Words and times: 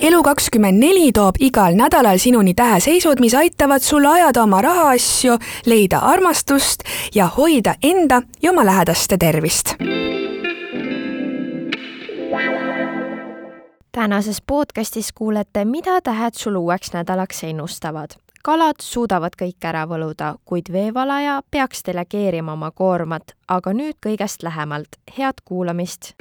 Elu24 0.00 1.10
toob 1.14 1.34
igal 1.44 1.74
nädalal 1.76 2.18
sinuni 2.18 2.54
täheseisud, 2.54 3.20
mis 3.20 3.34
aitavad 3.34 3.84
sul 3.84 4.04
ajada 4.04 4.42
oma 4.42 4.62
rahaasju, 4.62 5.36
leida 5.66 5.98
armastust 5.98 6.80
ja 7.14 7.26
hoida 7.26 7.74
enda 7.82 8.22
ja 8.42 8.50
oma 8.50 8.64
lähedaste 8.64 9.16
tervist. 9.18 9.74
tänases 13.92 14.42
podcastis 14.46 15.12
kuulete, 15.12 15.64
mida 15.64 16.00
tähed 16.00 16.34
sul 16.34 16.56
uueks 16.56 16.92
nädalaks 16.92 17.44
ennustavad. 17.44 18.10
kalad 18.44 18.80
suudavad 18.80 19.36
kõik 19.42 19.64
ära 19.64 19.86
võluda, 19.86 20.34
kuid 20.44 20.72
veevalaja 20.72 21.42
peaks 21.50 21.82
delegeerima 21.86 22.52
oma 22.52 22.70
koormat, 22.70 23.22
aga 23.48 23.72
nüüd 23.72 23.96
kõigest 24.06 24.42
lähemalt. 24.42 24.88
head 25.18 25.34
kuulamist 25.44 26.14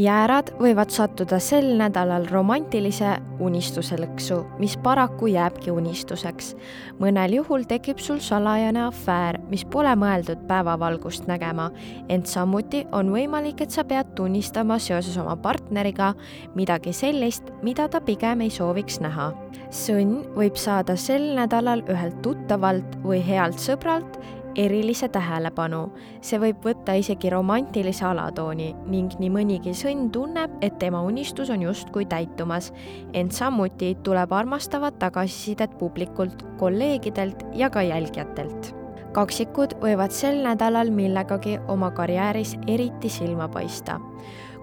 jäärad 0.00 0.50
võivad 0.60 0.90
sattuda 0.92 1.38
sel 1.42 1.66
nädalal 1.78 2.26
romantilise 2.30 3.16
unistuselõksu, 3.40 4.38
mis 4.60 4.76
paraku 4.80 5.28
jääbki 5.30 5.70
unistuseks. 5.70 6.54
mõnel 7.00 7.34
juhul 7.34 7.64
tekib 7.68 7.98
sul 7.98 8.18
salajane 8.20 8.82
afäär, 8.86 9.38
mis 9.50 9.64
pole 9.64 9.92
mõeldud 9.96 10.46
päevavalgust 10.48 11.26
nägema, 11.26 11.70
ent 12.08 12.26
samuti 12.26 12.86
on 12.92 13.12
võimalik, 13.12 13.60
et 13.60 13.70
sa 13.70 13.84
pead 13.84 14.14
tunnistama 14.14 14.78
seoses 14.78 15.16
oma 15.16 15.36
partneriga 15.36 16.14
midagi 16.54 16.92
sellist, 16.92 17.52
mida 17.62 17.88
ta 17.88 18.00
pigem 18.00 18.40
ei 18.40 18.50
sooviks 18.50 19.00
näha. 19.00 19.32
sõnn 19.70 20.24
võib 20.34 20.56
saada 20.56 20.96
sel 20.96 21.34
nädalal 21.34 21.82
ühelt 21.88 22.22
tuttavalt 22.22 22.96
või 23.04 23.22
healt 23.26 23.58
sõbralt 23.58 24.18
erilise 24.54 25.08
tähelepanu. 25.08 25.90
see 26.20 26.38
võib 26.40 26.64
võtta 26.64 26.94
isegi 26.98 27.30
romantilise 27.30 28.04
alatooni 28.04 28.74
ning 28.86 29.14
nii 29.18 29.30
mõnigi 29.30 29.74
sõnn 29.74 30.10
tunneb, 30.10 30.50
et 30.60 30.78
tema 30.78 31.02
unistus 31.02 31.50
on 31.50 31.62
justkui 31.62 32.04
täitumas. 32.06 32.72
ent 33.12 33.32
samuti 33.32 33.96
tuleb 34.02 34.32
armastavat 34.32 34.98
tagasisidet 34.98 35.78
publikult, 35.78 36.44
kolleegidelt 36.58 37.46
ja 37.52 37.70
ka 37.70 37.82
jälgijatelt 37.82 38.74
kaksikud 39.12 39.74
võivad 39.82 40.10
sel 40.14 40.42
nädalal 40.42 40.90
millegagi 40.90 41.58
oma 41.68 41.90
karjääris 41.90 42.54
eriti 42.66 43.08
silma 43.08 43.48
paista 43.48 43.98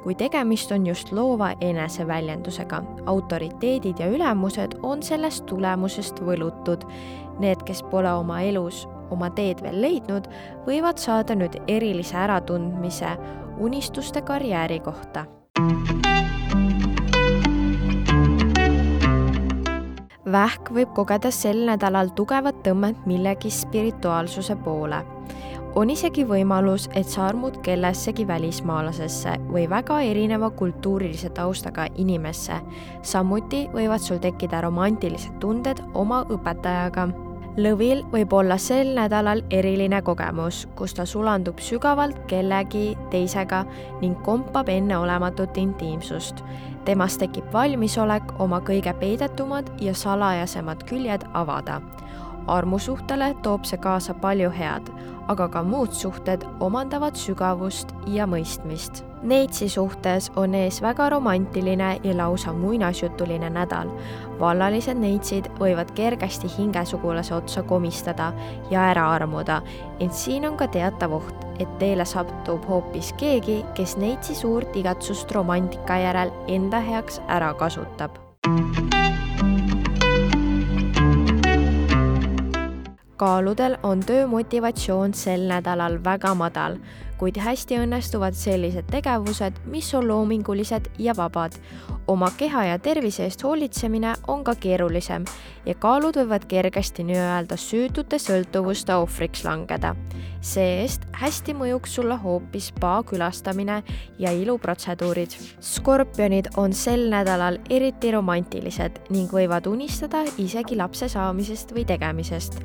kui 0.03 0.15
tegemist 0.15 0.71
on 0.71 0.87
just 0.87 1.11
loova 1.11 1.49
eneseväljendusega. 1.61 2.83
autoriteedid 3.05 3.99
ja 3.99 4.07
ülemused 4.07 4.77
on 4.83 5.03
sellest 5.03 5.45
tulemusest 5.45 6.21
võlutud. 6.23 6.85
Need, 7.39 7.63
kes 7.67 7.83
pole 7.83 8.13
oma 8.13 8.41
elus 8.41 8.87
oma 9.11 9.29
teed 9.29 9.61
veel 9.63 9.81
leidnud, 9.81 10.27
võivad 10.67 10.97
saada 11.01 11.35
nüüd 11.35 11.59
erilise 11.67 12.17
äratundmise 12.17 13.17
unistuste 13.57 14.21
karjääri 14.21 14.79
kohta. 14.79 15.25
vähk 20.27 20.69
võib 20.75 20.89
kogeda 20.91 21.29
sel 21.31 21.61
nädalal 21.69 22.09
tugevat 22.15 22.57
tõmmet 22.65 23.05
millegi 23.07 23.47
spirituaalsuse 23.47 24.57
poole 24.59 24.99
on 25.77 25.91
isegi 25.93 26.23
võimalus, 26.25 26.87
et 26.97 27.05
sa 27.05 27.27
armud 27.29 27.59
kellessegi 27.65 28.25
välismaalasesse 28.27 29.35
või 29.51 29.67
väga 29.69 29.99
erineva 30.01 30.49
kultuurilise 30.49 31.29
taustaga 31.29 31.85
inimesse. 32.01 32.57
samuti 33.01 33.67
võivad 33.73 34.01
sul 34.01 34.17
tekkida 34.17 34.61
romantilised 34.61 35.37
tunded 35.39 35.81
oma 35.93 36.23
õpetajaga 36.33 37.07
lõvil 37.57 38.03
võib 38.11 38.33
olla 38.33 38.57
sel 38.61 38.93
nädalal 38.95 39.41
eriline 39.51 40.01
kogemus, 40.05 40.65
kus 40.77 40.93
ta 40.93 41.05
sulandub 41.09 41.59
sügavalt 41.63 42.19
kellegi 42.29 42.91
teisega 43.11 43.63
ning 44.01 44.17
kompab 44.25 44.69
enneolematut 44.69 45.57
intiimsust. 45.57 46.43
temas 46.85 47.17
tekib 47.17 47.43
valmisolek 47.53 48.39
oma 48.39 48.61
kõige 48.61 48.93
peidetumad 48.99 49.67
ja 49.81 49.93
salajasemad 49.93 50.83
küljed 50.83 51.25
avada. 51.33 51.81
armusuhtele 52.47 53.35
toob 53.43 53.65
see 53.65 53.77
kaasa 53.77 54.13
palju 54.13 54.49
head, 54.49 54.91
aga 55.27 55.49
ka 55.49 55.63
muud 55.63 55.91
suhted 55.91 56.45
omandavad 56.59 57.15
sügavust 57.15 57.93
ja 58.07 58.27
mõistmist 58.29 59.03
Neitsi 59.23 59.69
suhtes 59.69 60.31
on 60.35 60.53
ees 60.55 60.77
väga 60.81 61.09
romantiline 61.09 61.99
ja 62.03 62.17
lausa 62.17 62.53
muinasjutuline 62.53 63.49
nädal. 63.49 63.89
vallalised 64.39 64.97
neitsid 64.97 65.49
võivad 65.59 65.91
kergesti 65.97 66.47
hingesugulase 66.57 67.33
otsa 67.33 67.63
komistada 67.63 68.33
ja 68.71 68.83
ära 68.91 69.07
armuda, 69.11 69.61
ent 69.99 70.13
siin 70.13 70.45
on 70.45 70.57
ka 70.57 70.67
teatav 70.67 71.13
oht, 71.13 71.45
et 71.59 71.79
teele 71.79 72.05
satub 72.05 72.67
hoopis 72.69 73.13
keegi, 73.17 73.63
kes 73.73 73.97
neitsi 73.97 74.35
suurt 74.35 74.75
igatsust 74.75 75.31
romantika 75.31 75.97
järel 75.97 76.31
enda 76.47 76.79
heaks 76.79 77.21
ära 77.27 77.53
kasutab 77.53 78.21
kaaludel 83.17 83.77
on 83.83 84.01
töömotivatsioon 84.05 85.13
sel 85.17 85.47
nädalal 85.49 85.97
väga 86.05 86.33
madal, 86.37 86.77
kuid 87.17 87.37
hästi 87.41 87.79
õnnestuvad 87.81 88.37
sellised 88.37 88.89
tegevused, 88.91 89.57
mis 89.65 89.89
on 89.97 90.07
loomingulised 90.07 90.91
ja 91.01 91.15
vabad. 91.17 91.57
oma 92.07 92.29
keha 92.37 92.61
ja 92.63 92.77
tervise 92.79 93.25
eest 93.25 93.41
hoolitsemine 93.43 94.13
on 94.31 94.43
ka 94.43 94.53
keerulisem 94.55 95.25
ja 95.65 95.73
kaalud 95.75 96.15
võivad 96.15 96.45
kergesti 96.47 97.03
nii-öelda 97.03 97.57
süütute 97.59 98.15
sõltuvuste 98.15 98.95
ohvriks 98.95 99.43
langeda. 99.43 99.95
see-eest 100.41 101.01
hästi 101.11 101.53
mõjuks 101.53 101.97
sulle 101.97 102.15
hoopis 102.15 102.67
spa 102.67 103.03
külastamine 103.03 103.83
ja 104.19 104.31
iluprotseduurid. 104.31 105.35
skorpionid 105.59 106.47
on 106.57 106.73
sel 106.73 107.09
nädalal 107.09 107.57
eriti 107.69 108.11
romantilised 108.11 109.01
ning 109.09 109.31
võivad 109.31 109.67
unistada 109.67 110.23
isegi 110.37 110.75
lapse 110.75 111.09
saamisest 111.09 111.73
või 111.73 111.85
tegemisest 111.85 112.61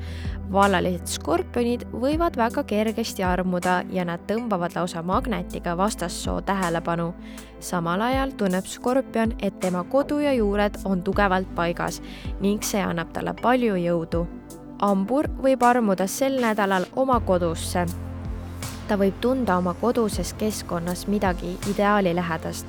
vallalised 0.53 1.09
skorpionid 1.09 1.87
võivad 1.91 2.37
väga 2.37 2.63
kergesti 2.69 3.23
armuda 3.25 3.81
ja 3.91 4.05
nad 4.05 4.21
tõmbavad 4.29 4.42
lausa 4.75 5.01
magnetiga 5.03 5.77
vastassoo 5.77 6.41
tähelepanu. 6.41 7.13
samal 7.59 8.01
ajal 8.01 8.31
tunneb 8.31 8.65
skorpion, 8.65 9.33
et 9.41 9.59
tema 9.59 9.83
kodu 9.83 10.19
ja 10.19 10.33
juured 10.33 10.75
on 10.85 11.03
tugevalt 11.03 11.55
paigas 11.55 12.01
ning 12.39 12.61
see 12.61 12.81
annab 12.81 13.13
talle 13.13 13.33
palju 13.41 13.75
jõudu. 13.75 14.27
hambur 14.81 15.27
võib 15.41 15.63
armuda 15.63 16.07
sel 16.07 16.41
nädalal 16.41 16.85
oma 16.95 17.19
kodusse. 17.19 17.85
ta 18.87 18.95
võib 18.97 19.19
tunda 19.21 19.57
oma 19.57 19.73
koduses 19.73 20.33
keskkonnas 20.33 21.07
midagi 21.07 21.57
ideaalilähedast, 21.69 22.65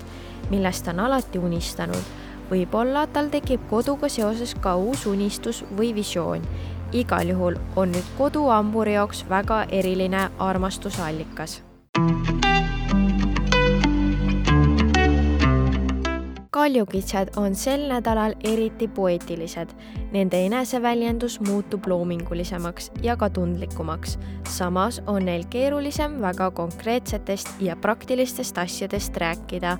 millest 0.50 0.88
on 0.88 1.00
alati 1.00 1.38
unistanud 1.38 2.04
võib-olla 2.50 3.06
tal 3.12 3.30
tekib 3.32 3.60
koduga 3.70 4.08
seoses 4.08 4.54
ka 4.60 4.76
uus 4.76 5.06
unistus 5.06 5.64
või 5.76 5.94
visioon 5.94 6.42
igal 6.94 7.28
juhul 7.34 7.58
on 7.76 7.92
nüüd 7.92 8.10
kodu 8.18 8.46
hamburi 8.48 8.94
jaoks 8.94 9.24
väga 9.30 9.64
eriline 9.68 10.28
armastusallikas. 10.38 11.62
kaljukitsed 16.54 17.28
on 17.36 17.54
sel 17.54 17.82
nädalal 17.90 18.32
eriti 18.44 18.86
poeetilised. 18.88 19.74
Nende 20.12 20.38
eneseväljendus 20.46 21.40
muutub 21.40 21.86
loomingulisemaks 21.86 22.90
ja 23.02 23.16
ka 23.16 23.28
tundlikumaks. 23.30 24.18
samas 24.48 25.02
on 25.06 25.24
neil 25.24 25.44
keerulisem 25.50 26.20
väga 26.20 26.50
konkreetsetest 26.50 27.48
ja 27.60 27.76
praktilistest 27.76 28.58
asjadest 28.58 29.16
rääkida. 29.16 29.78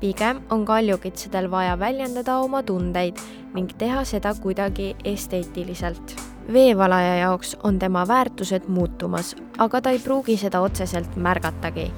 pigem 0.00 0.42
on 0.50 0.64
kaljukitsedel 0.64 1.50
vaja 1.50 1.78
väljendada 1.78 2.38
oma 2.38 2.62
tundeid 2.62 3.16
ning 3.54 3.70
teha 3.78 4.04
seda 4.04 4.34
kuidagi 4.34 4.96
esteetiliselt 5.04 6.25
veevalaja 6.52 7.16
jaoks 7.16 7.56
on 7.62 7.78
tema 7.78 8.08
väärtused 8.08 8.62
muutumas, 8.68 9.36
aga 9.58 9.80
ta 9.80 9.90
ei 9.90 9.98
pruugi 9.98 10.36
seda 10.36 10.60
otseselt 10.60 11.16
märgatagi. 11.16 11.92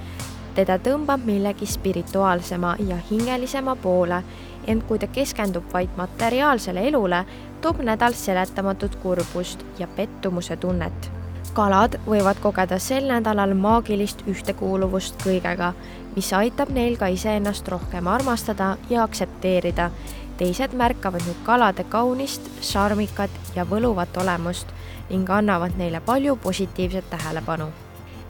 teda 0.55 0.79
tõmbab 0.79 1.23
millegi 1.25 1.67
spirituaalsema 1.67 2.77
ja 2.89 2.97
hingelisema 3.11 3.77
poole, 3.77 4.23
ent 4.67 4.85
kui 4.89 4.99
ta 4.99 5.07
keskendub 5.07 5.65
vaid 5.73 5.89
materiaalsele 5.97 6.89
elule, 6.89 7.25
toob 7.61 7.79
nädal 7.83 8.13
seletamatut 8.13 8.97
kurbust 8.97 9.65
ja 9.79 9.87
pettumuse 9.87 10.57
tunnet. 10.57 11.11
kalad 11.53 12.01
võivad 12.07 12.41
kogeda 12.41 12.79
sel 12.79 13.07
nädalal 13.07 13.55
maagilist 13.55 14.23
ühtekuuluvust 14.27 15.23
kõigega, 15.23 15.73
mis 16.17 16.33
aitab 16.33 16.69
neil 16.69 16.97
ka 16.97 17.07
iseennast 17.07 17.69
rohkem 17.69 18.07
armastada 18.07 18.77
ja 18.91 19.03
aktsepteerida 19.03 19.91
teised 20.39 20.75
märkavad 20.79 21.25
nüüd 21.27 21.39
kalade 21.47 21.85
kaunist, 21.91 22.45
šarmikat 22.63 23.31
ja 23.57 23.65
võluvat 23.67 24.17
olemust 24.23 24.71
ning 25.11 25.31
annavad 25.31 25.75
neile 25.79 26.01
palju 26.01 26.37
positiivset 26.37 27.11
tähelepanu. 27.11 27.67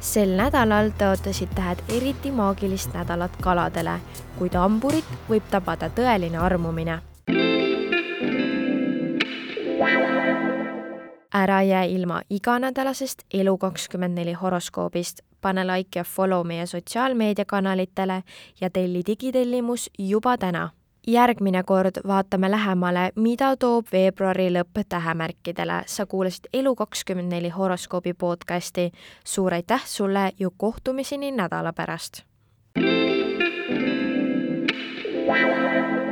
sel 0.01 0.31
nädalal 0.39 0.93
tõotasid 0.99 1.51
tähed 1.55 1.81
eriti 1.97 2.31
maagilist 2.31 2.95
nädalat 2.95 3.37
kaladele, 3.43 3.99
kuid 4.39 4.55
hamburit 4.55 5.05
võib 5.29 5.43
tabada 5.51 5.91
tõeline 5.91 6.39
armumine. 6.39 7.01
ära 11.35 11.63
jää 11.63 11.85
ilma 11.85 12.23
iganädalasest 12.31 13.23
Elu24 13.35 14.35
horoskoobist 14.41 15.21
pane 15.41 15.67
like 15.67 15.99
ja 15.99 16.05
follow 16.05 16.47
meie 16.47 16.67
sotsiaalmeediakanalitele 16.67 18.23
ja 18.61 18.71
telli 18.71 19.03
digitellimus 19.07 19.91
juba 19.99 20.39
täna 20.39 20.71
järgmine 21.09 21.63
kord 21.63 22.01
vaatame 22.07 22.51
lähemale, 22.51 23.11
mida 23.17 23.57
toob 23.57 23.87
veebruari 23.93 24.51
lõpp 24.53 24.85
tähemärkidele. 24.89 25.83
sa 25.87 26.07
kuulasid 26.07 26.45
Elu24 26.57 27.51
horoskoobi 27.57 28.15
podcasti. 28.15 28.93
suur 29.25 29.55
aitäh 29.55 29.87
sulle 29.87 30.33
ja 30.39 30.51
kohtumiseni 30.57 31.33
nädala 31.33 31.73
pärast. 31.73 32.23
Wow. 35.27 36.08